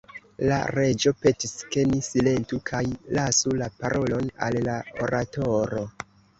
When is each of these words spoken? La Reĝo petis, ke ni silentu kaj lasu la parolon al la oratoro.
La 0.51 0.55
Reĝo 0.75 1.13
petis, 1.25 1.53
ke 1.75 1.83
ni 1.91 1.99
silentu 2.07 2.59
kaj 2.71 2.81
lasu 3.19 3.55
la 3.61 3.69
parolon 3.85 4.35
al 4.49 4.61
la 4.71 4.81
oratoro. 5.07 5.89